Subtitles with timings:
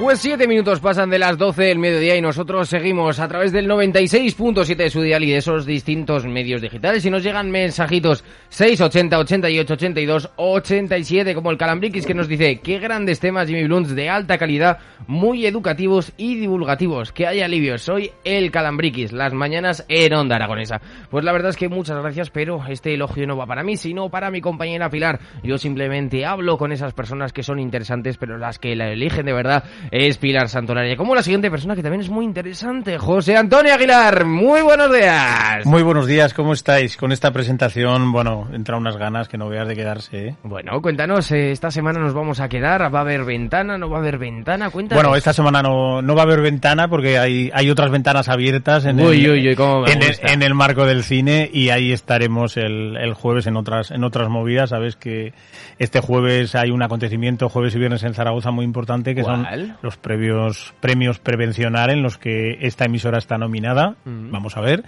[0.00, 3.68] Pues siete minutos pasan de las 12 del mediodía y nosotros seguimos a través del
[3.68, 7.04] 96.7 de su dial y de esos distintos medios digitales.
[7.04, 12.78] Y nos llegan mensajitos 680, 88, 82, 87, como el Calambriquis que nos dice, qué
[12.78, 17.12] grandes temas Jimmy Blunts de alta calidad, muy educativos y divulgativos.
[17.12, 17.76] Que haya alivio.
[17.76, 20.80] Soy el Calambriquis, las mañanas en Onda Aragonesa.
[21.10, 24.08] Pues la verdad es que muchas gracias, pero este elogio no va para mí, sino
[24.08, 25.20] para mi compañera Pilar.
[25.42, 29.34] Yo simplemente hablo con esas personas que son interesantes, pero las que la eligen de
[29.34, 30.96] verdad es Pilar Santolaria.
[30.96, 34.24] Como la siguiente persona que también es muy interesante, José Antonio Aguilar.
[34.24, 35.66] Muy buenos días.
[35.66, 36.96] Muy buenos días, ¿cómo estáis?
[36.96, 40.28] Con esta presentación, bueno, entra unas ganas que no veas de quedarse.
[40.28, 40.36] ¿eh?
[40.44, 43.98] Bueno, cuéntanos, eh, esta semana nos vamos a quedar, ¿va a haber ventana, no va
[43.98, 44.70] a haber ventana?
[44.70, 45.02] Cuéntanos.
[45.02, 48.84] Bueno, esta semana no, no va a haber ventana porque hay, hay otras ventanas abiertas
[48.84, 53.90] en, el, en, el, marco del cine y ahí estaremos el, el jueves en otras,
[53.90, 54.70] en otras movidas.
[54.70, 55.32] Sabes que
[55.78, 59.46] este jueves hay un acontecimiento, jueves y viernes en Zaragoza muy importante, que son
[59.82, 63.96] los previos premios Prevencionar en los que esta emisora está nominada.
[64.04, 64.30] Mm.
[64.30, 64.84] Vamos a ver.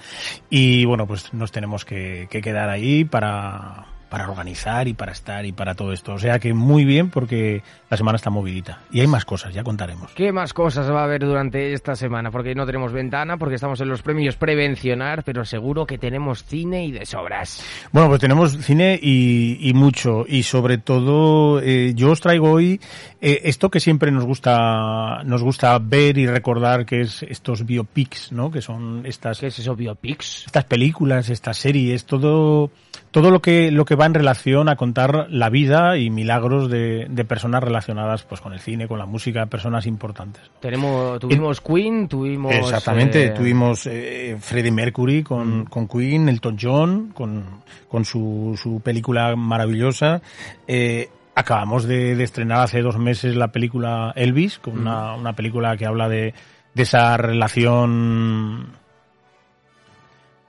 [0.51, 5.52] Y bueno, pues nos tenemos que quedar ahí para, para organizar y para estar y
[5.52, 6.12] para todo esto.
[6.12, 8.80] O sea que muy bien porque la semana está movidita.
[8.91, 10.10] Y hay más cosas, ya contaremos.
[10.12, 12.30] ¿Qué más cosas va a haber durante esta semana?
[12.30, 16.84] Porque no tenemos ventana, porque estamos en los premios Prevencionar, pero seguro que tenemos cine
[16.84, 17.64] y de sobras.
[17.90, 20.27] Bueno, pues tenemos cine y, mucho.
[20.28, 22.83] Y sobre todo, eh, yo os traigo hoy
[23.22, 28.30] eh, esto que siempre nos gusta, nos gusta ver y recordar, que es estos biopics,
[28.30, 28.51] ¿no?
[28.51, 29.40] Que son estas...
[29.40, 30.45] ¿Qué es eso, biopics?
[30.45, 32.70] Estas películas, estas series, todo
[33.12, 37.07] todo lo que, lo que va en relación a contar la vida y milagros de,
[37.08, 40.42] de personas relacionadas pues con el cine, con la música, personas importantes.
[40.61, 42.55] Tenemos, tuvimos Queen, tuvimos...
[42.55, 45.64] Exactamente, eh, tuvimos eh, Freddie Mercury con, mm.
[45.64, 50.23] con Queen, Elton John, con, con su, su película maravillosa.
[50.67, 55.77] Eh, acabamos de, de, estrenar hace dos meses la película Elvis, con una, una película
[55.77, 56.34] que habla de,
[56.74, 58.82] de esa relación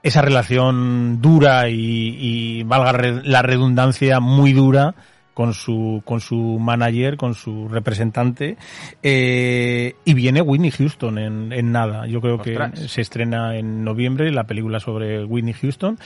[0.04, 2.92] esa relación dura y, valga
[3.24, 4.94] la redundancia, muy dura
[5.32, 8.58] con su, con su manager, con su representante,
[9.02, 12.06] eh, y viene Whitney Houston en, en nada.
[12.06, 12.56] Yo creo que
[12.86, 15.98] se estrena en noviembre la película sobre Whitney Houston,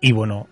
[0.00, 0.46] y bueno,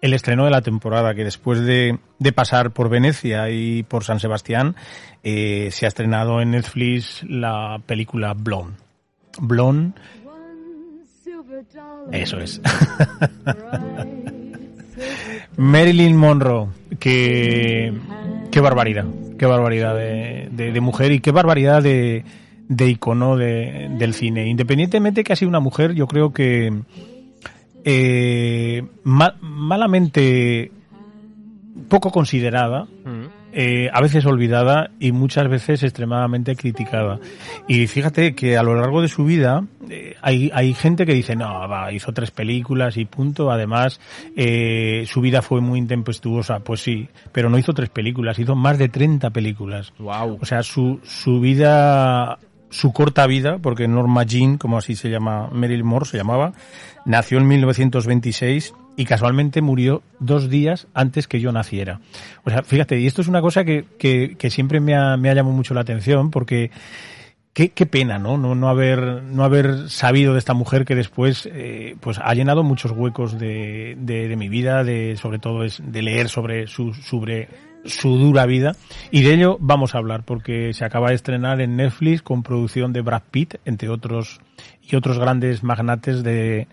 [0.00, 4.20] el estreno de la temporada, que después de, de pasar por Venecia y por San
[4.20, 4.74] Sebastián,
[5.22, 8.78] eh, se ha estrenado en Netflix la película Blonde.
[9.38, 9.92] Blonde
[12.12, 12.60] eso es.
[15.56, 16.68] Marilyn Monroe,
[16.98, 17.92] que
[18.50, 19.06] qué barbaridad,
[19.38, 22.24] qué barbaridad de, de, mujer y qué barbaridad de,
[22.68, 24.48] de icono de, del cine.
[24.48, 26.72] Independientemente que ha sido una mujer, yo creo que
[27.84, 30.70] eh, malamente
[31.88, 32.84] poco considerada.
[33.04, 33.38] Mm.
[33.50, 37.18] Eh, a veces olvidada y muchas veces extremadamente criticada.
[37.66, 39.64] Y fíjate que a lo largo de su vida
[40.22, 43.50] hay, hay gente que dice, no, va, hizo tres películas y punto.
[43.50, 44.00] Además,
[44.36, 46.60] eh, su vida fue muy intempestuosa.
[46.60, 49.92] Pues sí, pero no hizo tres películas, hizo más de 30 películas.
[49.98, 50.38] Wow.
[50.40, 52.38] O sea, su, su vida
[52.70, 56.52] su corta vida, porque Norma Jean, como así se llama, Meryl Moore se llamaba,
[57.04, 62.00] nació en 1926 y casualmente murió dos días antes que yo naciera.
[62.44, 65.30] O sea, fíjate, y esto es una cosa que, que, que siempre me ha, me
[65.30, 66.70] ha llamado mucho la atención porque
[67.58, 68.38] qué, qué pena, ¿no?
[68.38, 68.54] ¿no?
[68.54, 72.92] No haber, no haber sabido de esta mujer que después, eh, pues ha llenado muchos
[72.92, 77.48] huecos de, de, de, mi vida, de, sobre todo es de leer sobre su, sobre
[77.84, 78.76] su dura vida
[79.10, 82.92] y de ello vamos a hablar porque se acaba de estrenar en Netflix con producción
[82.92, 84.40] de Brad Pitt, entre otros,
[84.80, 86.68] y otros grandes magnates de,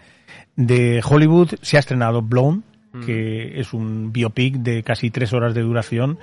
[0.56, 2.64] de Hollywood se ha estrenado Blown,
[2.94, 3.06] mm.
[3.08, 6.20] que es un biopic de casi tres horas de duración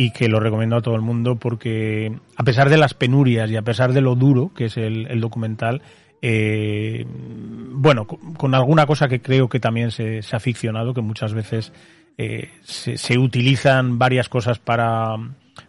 [0.00, 3.56] y que lo recomiendo a todo el mundo porque a pesar de las penurias y
[3.56, 5.82] a pesar de lo duro que es el, documental,
[6.22, 11.74] eh, bueno, con, alguna cosa que creo que también se, ha ficcionado, que muchas veces
[12.16, 15.16] eh, se, se, utilizan varias cosas para,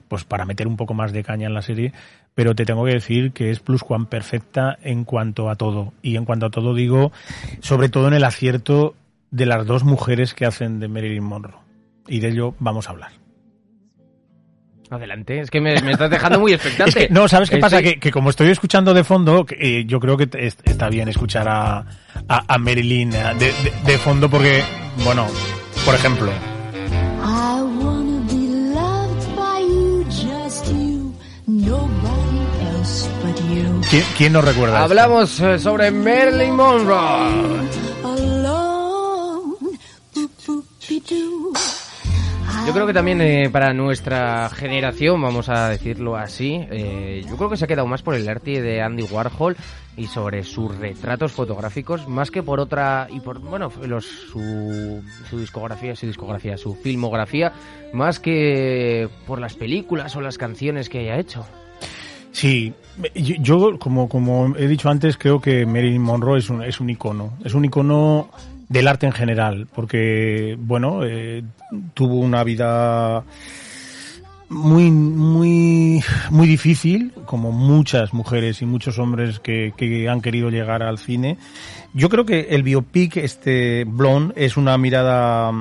[0.07, 1.91] pues para meter un poco más de caña en la serie,
[2.33, 5.91] pero te tengo que decir que es plus Juan perfecta en cuanto a todo.
[6.01, 7.11] Y en cuanto a todo digo,
[7.59, 8.95] sobre todo en el acierto
[9.29, 11.59] de las dos mujeres que hacen de Marilyn Monroe.
[12.07, 13.20] y de ello vamos a hablar.
[14.91, 17.07] Adelante, es que me, estás dejando muy expectante.
[17.11, 17.81] no, ¿sabes qué pasa?
[17.81, 20.27] Que, como estoy escuchando de fondo, eh, yo creo que
[20.65, 21.85] está bien escuchar a,
[22.27, 23.53] a, Marilyn eh, de,
[23.85, 24.61] de, fondo porque,
[25.05, 25.27] bueno,
[25.85, 26.29] por ejemplo...
[33.89, 34.83] ¿Quién, ¿Quién, nos recuerda?
[34.83, 37.80] Hablamos eh, sobre Marilyn Monroe.
[42.71, 47.49] Yo creo que también eh, para nuestra generación, vamos a decirlo así, eh, yo creo
[47.49, 49.57] que se ha quedado más por el arte de Andy Warhol
[49.97, 55.37] y sobre sus retratos fotográficos, más que por otra, y por, bueno, los, su, su
[55.37, 57.51] discografía, su discografía, su filmografía,
[57.91, 61.45] más que por las películas o las canciones que haya hecho.
[62.31, 62.73] Sí,
[63.41, 67.33] yo como, como he dicho antes, creo que Marilyn Monroe es un, es un icono.
[67.43, 68.29] Es un icono
[68.71, 71.43] del arte en general, porque, bueno, eh,
[71.93, 73.23] tuvo una vida
[74.47, 80.83] muy, muy, muy difícil, como muchas mujeres y muchos hombres que, que han querido llegar
[80.83, 81.37] al cine.
[81.93, 85.51] Yo creo que el biopic, este Blonde, es una mirada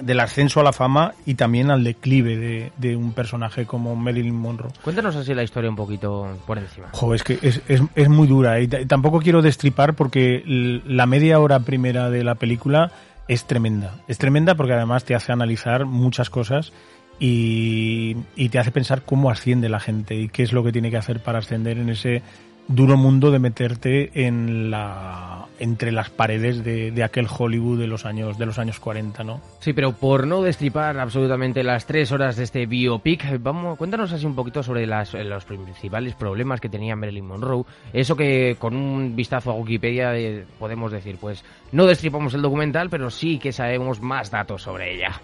[0.00, 4.72] del ascenso a la fama y también al declive de, un personaje como Marilyn Monroe.
[4.82, 6.88] Cuéntanos así la historia un poquito por encima.
[6.92, 10.42] Jo, es que es, es, es muy dura y tampoco quiero destripar porque
[10.86, 12.92] la media hora primera de la película
[13.28, 13.94] es tremenda.
[14.08, 16.72] Es tremenda porque además te hace analizar muchas cosas
[17.20, 20.90] y, y te hace pensar cómo asciende la gente y qué es lo que tiene
[20.90, 22.22] que hacer para ascender en ese
[22.68, 28.06] duro mundo de meterte en la entre las paredes de, de, aquel Hollywood de los
[28.06, 29.40] años de los años 40, ¿no?
[29.60, 34.24] Sí, pero por no destripar absolutamente las tres horas de este biopic, vamos, cuéntanos así
[34.24, 37.64] un poquito sobre las, los principales problemas que tenía Marilyn Monroe.
[37.92, 42.88] Eso que con un vistazo a Wikipedia eh, podemos decir, pues no destripamos el documental,
[42.88, 45.20] pero sí que sabemos más datos sobre ella.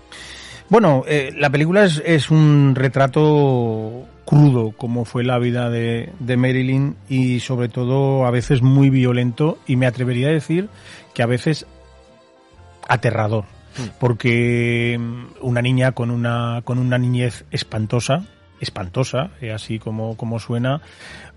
[0.68, 6.36] Bueno, eh, la película es, es un retrato crudo como fue la vida de, de,
[6.36, 10.68] Marilyn y sobre todo a veces muy violento y me atrevería a decir
[11.12, 11.66] que a veces
[12.88, 13.44] aterrador
[13.76, 13.88] hmm.
[14.00, 18.24] porque mm, una niña con una con una niñez espantosa
[18.60, 20.80] espantosa eh, así como como suena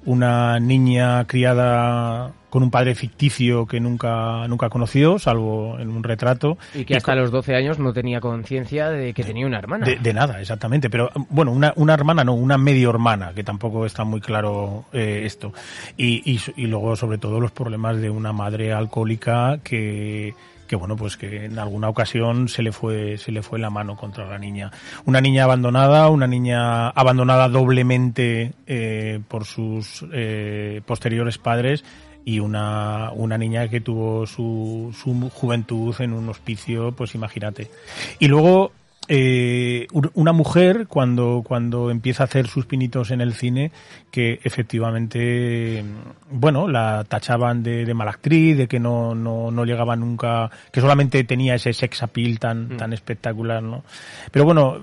[0.07, 6.57] una niña criada con un padre ficticio que nunca nunca conoció, salvo en un retrato.
[6.73, 9.85] Y que hasta los 12 años no tenía conciencia de que tenía una hermana.
[9.85, 10.89] De, nada, exactamente.
[10.89, 15.23] Pero bueno, una, una hermana no, una medio hermana, que tampoco está muy claro eh,
[15.25, 15.51] esto.
[15.97, 20.33] Y, y, y luego, sobre todo, los problemas de una madre alcohólica que
[20.67, 23.95] que bueno, pues que en alguna ocasión se le fue, se le fue la mano
[23.95, 24.71] contra la niña.
[25.05, 31.83] Una niña abandonada, una niña abandonada doblemente eh, por sus eh, posteriores padres
[32.25, 37.71] y una, una niña que tuvo su, su juventud en un hospicio, pues imagínate.
[38.19, 38.73] Y luego
[39.09, 43.71] eh, una mujer cuando, cuando empieza a hacer sus pinitos en el cine
[44.11, 45.83] que efectivamente,
[46.29, 50.81] bueno, la tachaban de, de mala actriz, de que no, no, no llegaba nunca, que
[50.81, 52.77] solamente tenía ese sex appeal tan, mm.
[52.77, 53.83] tan espectacular, ¿no?
[54.31, 54.77] Pero bueno,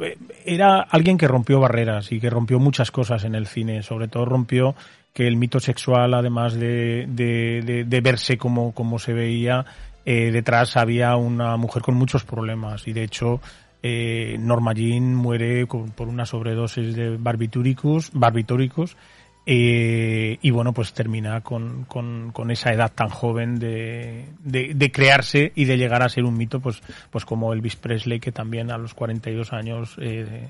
[0.45, 4.25] era alguien que rompió barreras y que rompió muchas cosas en el cine, sobre todo
[4.25, 4.75] rompió
[5.13, 9.65] que el mito sexual, además de, de, de, verse como, como se veía,
[10.05, 13.41] eh, detrás había una mujer con muchos problemas y de hecho
[13.87, 18.97] eh, Norma Jean muere por una sobredosis de barbitúricos, barbitúricos
[19.45, 25.67] eh, y bueno, pues termina con, con, esa edad tan joven de, de, crearse y
[25.67, 28.95] de llegar a ser un mito, pues, pues como Elvis Presley, que también a los
[28.95, 30.49] 42 años eh,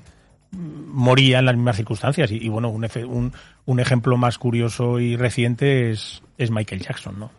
[0.53, 2.31] moría en las mismas circunstancias.
[2.31, 3.33] Y, bueno, un, un,
[3.65, 7.31] un, ejemplo más curioso y reciente es, es Michael Jackson, ¿no?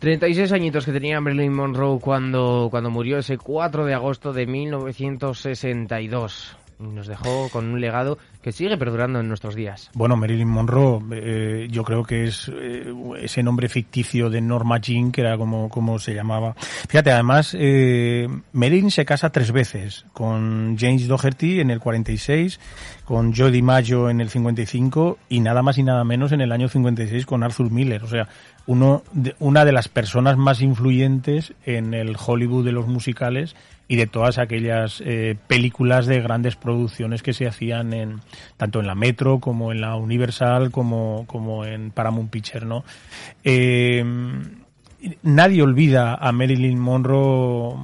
[0.00, 6.56] 36 añitos que tenía Marilyn Monroe cuando, cuando murió ese 4 de agosto de 1962
[6.80, 9.90] nos dejó con un legado que sigue perdurando en nuestros días.
[9.94, 15.12] Bueno, Marilyn Monroe, eh, yo creo que es eh, ese nombre ficticio de Norma Jean,
[15.12, 16.54] que era como, como se llamaba.
[16.88, 22.58] Fíjate, además, eh, Marilyn se casa tres veces, con James Doherty en el 46,
[23.04, 26.68] con Joe DiMaggio en el 55 y nada más y nada menos en el año
[26.68, 28.02] 56 con Arthur Miller.
[28.04, 28.28] O sea,
[28.70, 33.56] uno de, una de las personas más influyentes en el Hollywood de los musicales
[33.88, 38.20] y de todas aquellas eh, películas de grandes producciones que se hacían en
[38.56, 42.84] tanto en la Metro como en la Universal como, como en Paramount Picture, ¿no?
[43.42, 44.04] Eh,
[45.24, 47.74] nadie olvida a Marilyn Monroe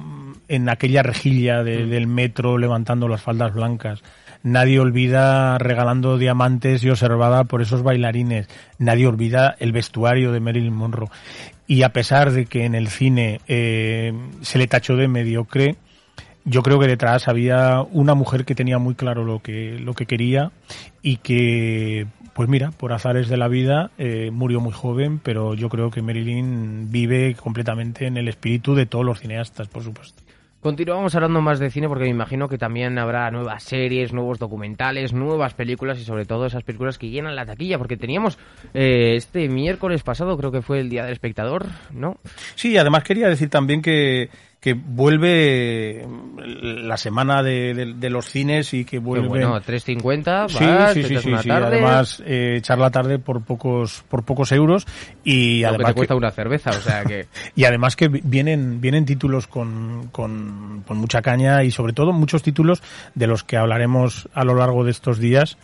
[0.47, 1.65] en aquella rejilla mm.
[1.65, 4.01] del metro levantando las faldas blancas.
[4.43, 8.47] Nadie olvida regalando diamantes y observada por esos bailarines.
[8.79, 11.09] Nadie olvida el vestuario de Marilyn Monroe.
[11.67, 15.75] Y a pesar de que en el cine eh, se le tachó de mediocre,
[16.45, 20.05] yo creo que detrás había una mujer que tenía muy claro lo que, lo que
[20.05, 20.51] quería
[21.01, 25.67] y que, pues mira, por azares de la vida, eh, murió muy joven, pero yo
[25.67, 30.23] creo que Marilyn vive completamente en el espíritu de todos los cineastas, por supuesto.
[30.67, 35.13] Continuamos hablando más de cine porque me imagino que también habrá nuevas series, nuevos documentales,
[35.13, 38.37] nuevas películas y sobre todo esas películas que llenan la taquilla porque teníamos
[38.73, 42.17] eh, este miércoles pasado, creo que fue el Día del Espectador, ¿no?
[42.55, 46.05] Sí, además quería decir también que que vuelve
[46.37, 49.27] la semana de, de, los cines y que vuelve.
[49.27, 54.51] Bueno 3.50 sí sí sí sí, además eh, echar la tarde por pocos por pocos
[54.51, 54.87] euros
[55.23, 59.45] y además te cuesta una cerveza o sea que y además que vienen vienen títulos
[59.45, 62.81] con, con, con mucha caña y sobre todo muchos títulos
[63.13, 65.57] de los que hablaremos a lo largo de estos días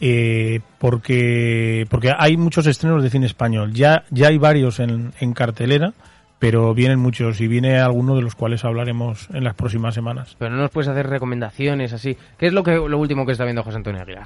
[0.00, 3.72] eh, porque porque hay muchos estrenos de cine español.
[3.72, 5.92] Ya ya hay varios en, en cartelera
[6.38, 10.36] pero vienen muchos y viene alguno de los cuales hablaremos en las próximas semanas.
[10.38, 12.16] Pero no nos puedes hacer recomendaciones así.
[12.38, 14.24] ¿Qué es lo que lo último que está viendo José Antonio Aguilar?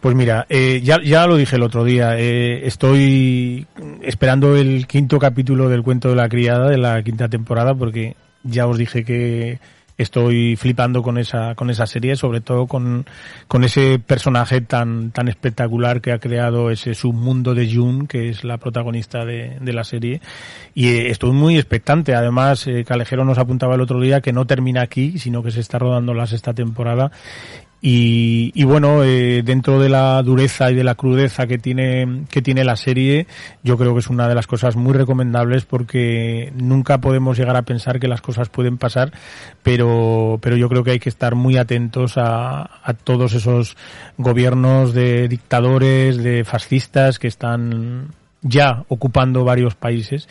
[0.00, 3.66] Pues mira, eh, ya, ya lo dije el otro día, eh, estoy
[4.02, 8.66] esperando el quinto capítulo del cuento de la criada de la quinta temporada porque ya
[8.66, 9.58] os dije que
[9.98, 13.06] estoy flipando con esa con esa serie sobre todo con,
[13.48, 18.44] con ese personaje tan tan espectacular que ha creado ese submundo de June que es
[18.44, 20.20] la protagonista de, de la serie.
[20.74, 22.14] Y eh, estoy muy expectante.
[22.14, 25.60] Además eh, Calejero nos apuntaba el otro día que no termina aquí sino que se
[25.60, 27.10] está rodando la sexta temporada
[27.80, 32.42] y, y bueno, eh, dentro de la dureza y de la crudeza que tiene, que
[32.42, 33.26] tiene la serie,
[33.62, 37.62] yo creo que es una de las cosas muy recomendables porque nunca podemos llegar a
[37.62, 39.12] pensar que las cosas pueden pasar,
[39.62, 43.76] pero, pero yo creo que hay que estar muy atentos a, a todos esos
[44.16, 50.28] gobiernos de dictadores, de fascistas que están ya ocupando varios países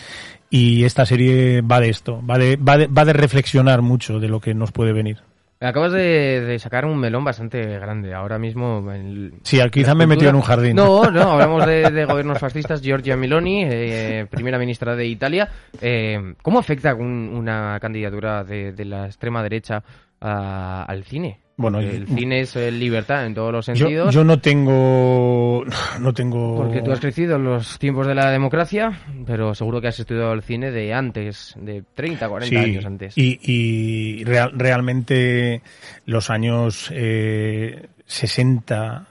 [0.50, 4.30] y esta serie va de esto, va de, va de, va de reflexionar mucho de
[4.30, 5.20] lo que nos puede venir.
[5.62, 8.14] Acabas de, sacar un melón bastante grande.
[8.14, 8.86] Ahora mismo.
[9.44, 10.76] sí, quizá me he metido en un jardín.
[10.76, 12.82] No, no, hablamos de, gobiernos fascistas.
[12.82, 15.50] Giorgia Meloni, eh, primera ministra de Italia.
[15.82, 19.82] Eh, ¿Cómo afecta una candidatura de, la extrema derecha
[20.20, 21.45] al cine?
[21.58, 24.14] Bueno, el cine es eh, libertad en todos los sentidos.
[24.14, 25.64] Yo, no tengo,
[26.02, 26.58] no tengo.
[26.58, 30.34] Porque tú has crecido en los tiempos de la democracia, pero seguro que has estudiado
[30.34, 33.18] el cine de antes, de 30, 40 años antes.
[33.18, 35.62] Y, y realmente
[36.06, 39.08] los años eh, 60,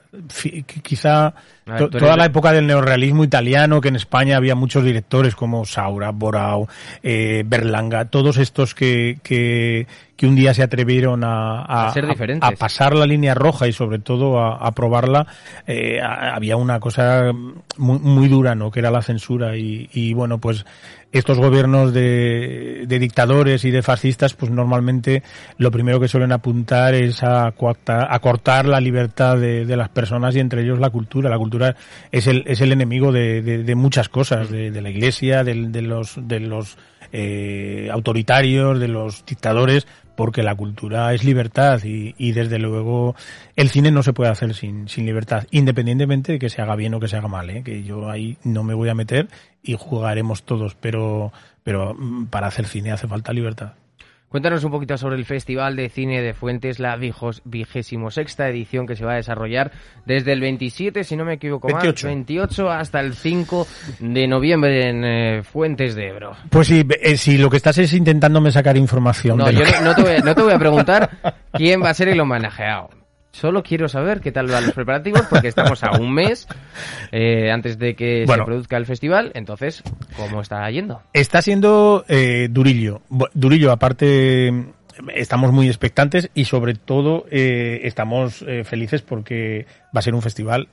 [0.83, 1.35] quizá
[1.91, 6.69] toda la época del neorrealismo italiano, que en España había muchos directores como Saura, Borau,
[7.03, 11.93] eh, Berlanga, todos estos que, que, que, un día se atrevieron a, a,
[12.41, 15.27] a, pasar la línea roja y sobre todo a, probarla,
[15.67, 17.33] eh, había una cosa
[17.77, 18.71] muy, muy, dura, ¿no?
[18.71, 20.65] Que era la censura y, y bueno, pues
[21.15, 25.23] estos gobiernos de, dictadores y de fascistas, pues normalmente
[25.59, 30.35] lo primero que suelen apuntar es a, a cortar la libertad de, de las personas
[30.35, 31.31] y entre ellos la cultura.
[31.31, 31.77] La cultura
[32.11, 36.41] es el, es el enemigo de, de, muchas cosas, de, la iglesia, de, los, de
[36.41, 36.77] los
[37.13, 43.15] eh, autoritarios, de los dictadores, porque la cultura es libertad y, y, desde luego
[43.57, 46.95] el cine no se puede hacer sin, sin libertad, independientemente de que se haga bien
[46.95, 47.63] o que se haga mal, ¿eh?
[47.63, 49.29] que yo ahí no me voy a meter
[49.63, 53.73] y jugaremos todos, pero, pero mm, para hacer cine hace falta libertad.
[54.35, 58.97] Cuéntanos un poquito sobre el Festival de Cine de Fuentes, la vigésimo sexta edición que
[58.97, 59.71] se va a desarrollar
[60.07, 62.09] desde el 27, si no me equivoco 28.
[62.09, 63.65] 28 hasta el 5
[64.01, 66.33] de noviembre en eh, Fuentes de Ebro.
[66.51, 69.39] Pues sí, eh, si lo que estás es intentándome sacar información.
[69.39, 71.11] No, yo no, te voy, no te voy a preguntar
[71.53, 73.04] quién va a ser el homenajeado.
[73.35, 76.47] Solo quiero saber qué tal van los preparativos porque estamos a un mes
[77.11, 79.33] eh, antes de que se produzca el festival.
[79.35, 79.83] Entonces,
[80.17, 81.03] ¿cómo está yendo?
[81.13, 83.03] Está siendo eh, durillo.
[83.35, 84.53] Durillo, aparte,
[85.13, 90.23] estamos muy expectantes y sobre todo eh, estamos eh, felices porque va a ser un
[90.23, 90.69] festival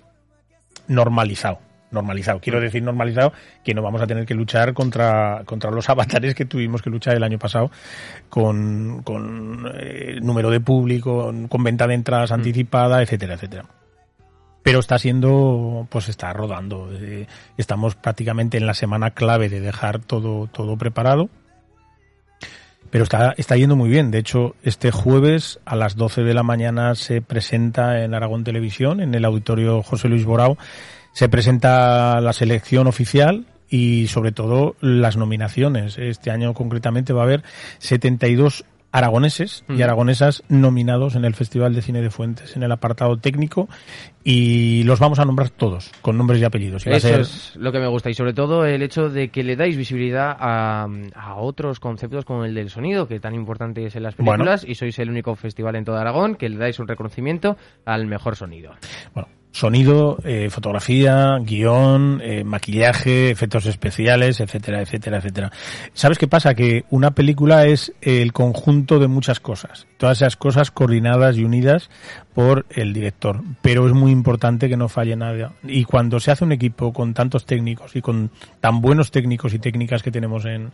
[0.87, 1.59] normalizado
[1.91, 2.39] normalizado.
[2.39, 3.33] Quiero decir normalizado
[3.63, 7.15] que no vamos a tener que luchar contra, contra los avatares que tuvimos que luchar
[7.15, 7.71] el año pasado
[8.29, 12.35] con, con eh, número de público, con venta de entradas mm.
[12.35, 13.65] anticipada, etcétera, etcétera.
[14.63, 16.89] Pero está siendo, pues está rodando.
[16.93, 21.29] Eh, estamos prácticamente en la semana clave de dejar todo, todo preparado.
[22.91, 24.11] Pero está, está yendo muy bien.
[24.11, 28.99] De hecho, este jueves a las 12 de la mañana se presenta en Aragón Televisión,
[28.99, 30.57] en el auditorio José Luis Borao,
[31.13, 35.97] se presenta la selección oficial y sobre todo las nominaciones.
[35.97, 37.43] Este año concretamente va a haber
[37.79, 43.17] 72 aragoneses y aragonesas nominados en el Festival de Cine de Fuentes, en el apartado
[43.17, 43.69] técnico,
[44.23, 46.85] y los vamos a nombrar todos, con nombres y apellidos.
[46.85, 49.77] Eso es lo que me gusta, y sobre todo el hecho de que le dais
[49.77, 50.87] visibilidad a,
[51.37, 54.99] otros conceptos como el del sonido, que tan importante es en las películas, y sois
[54.99, 58.73] el único festival en todo Aragón que le dais un reconocimiento al mejor sonido.
[59.13, 65.51] Bueno, sonido, eh, fotografía, guion, eh, maquillaje, efectos especiales, etcétera, etcétera, etcétera.
[65.93, 66.53] ¿Sabes qué pasa?
[66.53, 71.89] Que una película es el conjunto de muchas cosas, todas esas cosas coordinadas y unidas
[72.33, 75.53] por el director, pero es muy importante que no falle nada.
[75.63, 79.59] Y cuando se hace un equipo con tantos técnicos y con tan buenos técnicos y
[79.59, 80.71] técnicas que tenemos en,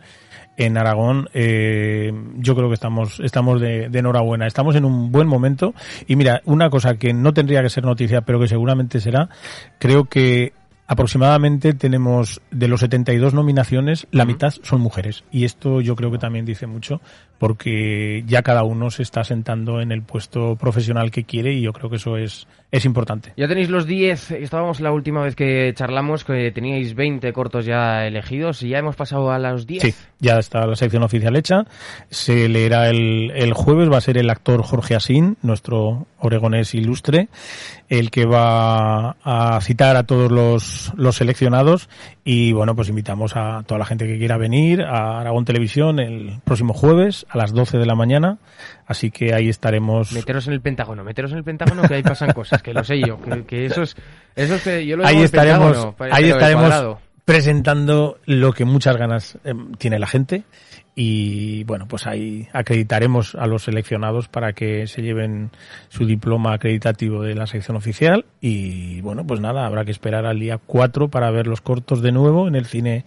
[0.56, 4.46] en Aragón, eh, yo creo que estamos, estamos de, enhorabuena.
[4.46, 5.74] Estamos en un buen momento.
[6.06, 9.28] Y mira, una cosa que no tendría que ser noticia, pero que seguramente será,
[9.78, 10.52] creo que
[10.88, 15.22] aproximadamente tenemos de los 72 nominaciones, la mitad son mujeres.
[15.30, 17.00] Y esto yo creo que también dice mucho
[17.38, 21.72] porque ya cada uno se está sentando en el puesto profesional que quiere y yo
[21.72, 23.32] creo que eso es, es importante.
[23.36, 28.06] Ya tenéis los 10, estábamos la última vez que charlamos, que teníais 20 cortos ya
[28.06, 29.82] elegidos y ya hemos pasado a los 10.
[29.82, 31.64] Sí, ya está la sección oficial hecha.
[32.10, 37.28] Se leerá el, el jueves, va a ser el actor Jorge Asín, nuestro oregonés ilustre,
[37.88, 40.62] el que va a citar a todos los,
[40.96, 41.88] los seleccionados
[42.24, 46.40] y bueno, pues invitamos a toda la gente que quiera venir a Aragón Televisión el
[46.44, 48.38] próximo jueves a las 12 de la mañana.
[48.86, 50.12] Así que ahí estaremos.
[50.12, 53.00] Meteros en el Pentágono, meteros en el Pentágono que ahí pasan cosas, que lo sé
[53.00, 53.18] yo.
[53.46, 53.96] Que, eso es,
[54.34, 59.52] eso es que yo lo Ahí estaremos, ahí estaremos presentando lo que muchas ganas eh,
[59.76, 60.44] tiene la gente
[60.94, 65.50] y bueno, pues ahí acreditaremos a los seleccionados para que se lleven
[65.88, 70.40] su diploma acreditativo de la sección oficial y bueno, pues nada, habrá que esperar al
[70.40, 73.04] día 4 para ver los cortos de nuevo en el cine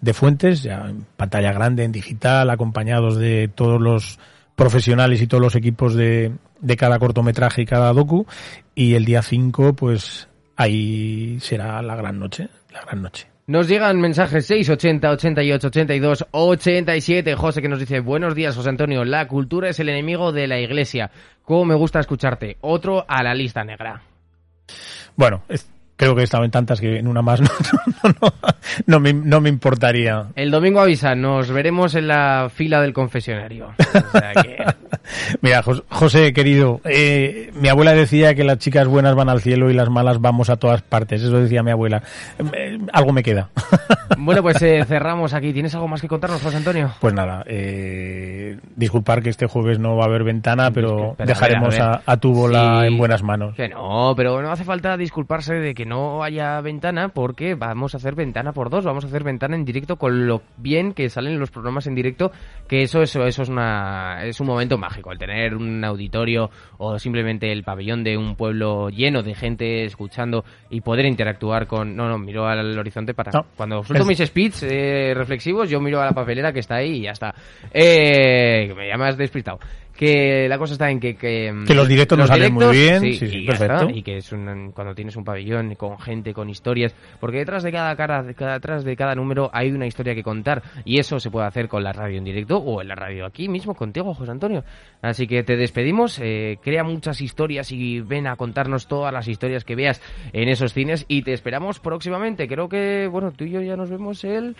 [0.00, 4.20] de Fuentes, ya en pantalla grande, en digital, acompañados de todos los
[4.54, 8.24] profesionales y todos los equipos de, de cada cortometraje y cada docu
[8.74, 13.31] y el día 5 pues ahí será la gran noche, la gran noche.
[13.46, 17.34] Nos llegan mensajes 680, 88, 82, 87.
[17.34, 20.60] José que nos dice, buenos días José Antonio, la cultura es el enemigo de la
[20.60, 21.10] iglesia.
[21.42, 22.58] ¿Cómo me gusta escucharte?
[22.60, 24.00] Otro a la lista negra.
[25.16, 25.42] Bueno,
[25.96, 27.48] creo que en tantas que en una más no,
[28.04, 28.32] no,
[28.86, 30.28] no, me, no, me, importaría.
[30.36, 33.74] El domingo avisa, nos veremos en la fila del confesionario.
[33.76, 34.56] O sea que...
[35.40, 39.74] Mira, José, querido, eh, mi abuela decía que las chicas buenas van al cielo y
[39.74, 41.22] las malas vamos a todas partes.
[41.22, 42.02] Eso decía mi abuela.
[42.54, 43.50] Eh, algo me queda.
[44.18, 45.52] Bueno, pues eh, cerramos aquí.
[45.52, 46.92] ¿Tienes algo más que contarnos, José Antonio?
[47.00, 47.44] Pues nada,
[48.76, 52.98] disculpar que este jueves no va a haber ventana, pero, dejaremos a, tu bola en
[52.98, 53.56] buenas manos.
[53.56, 57.96] Que no, pero no hace falta disculparse de que no haya ventana porque vamos a
[57.96, 58.84] hacer ventana por dos.
[58.84, 62.30] Vamos a hacer ventana en directo con lo bien que salen los programas en directo,
[62.68, 66.98] que eso, eso, eso es, una, es un momento mágico el tener un auditorio o
[66.98, 71.96] simplemente el pabellón de un pueblo lleno de gente escuchando y poder interactuar con...
[71.96, 73.32] No, no, miro al horizonte para...
[73.56, 77.02] Cuando suelto mis speeds eh, reflexivos, yo miro a la papelera que está ahí y
[77.02, 77.34] ya está.
[77.72, 79.58] Eh, me llamas despistado
[79.96, 81.14] que la cosa está en que...
[81.16, 83.88] Que, mm, los directos nos salen muy bien, sí, sí, perfecto.
[83.90, 84.28] y que es
[84.74, 88.96] cuando tienes un pabellón con gente, con historias, porque detrás de cada cara, detrás de
[88.96, 92.18] cada número hay una historia que contar, y eso se puede hacer con la radio
[92.18, 94.64] en directo o en la radio aquí mismo contigo, José Antonio.
[95.00, 99.64] Así que te despedimos, eh, crea muchas historias y ven a contarnos todas las historias
[99.64, 100.00] que veas
[100.32, 102.46] en esos cines y te esperamos próximamente.
[102.46, 104.56] Creo que, bueno, tú y yo ya nos vemos el...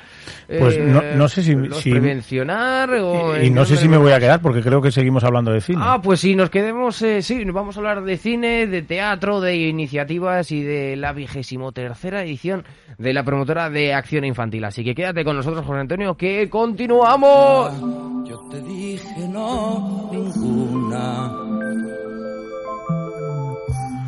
[0.46, 1.54] Pues no, sé si...
[1.90, 3.40] prevencionar o...
[3.40, 5.78] Y, no sé si me voy a quedar porque creo que seguimos hablando de cine.
[5.82, 9.40] Ah, pues sí, nos quedemos, eh, sí, nos vamos a hablar de cine, de teatro,
[9.40, 12.64] de iniciativas y de la vigésimo tercera edición
[12.98, 14.64] de la promotora de acción infantil.
[14.64, 17.72] Así que quédate con nosotros, José Antonio, que continuamos.
[18.28, 21.32] Yo te dije no, ninguna